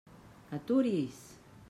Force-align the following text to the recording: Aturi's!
Aturi's! 0.55 1.21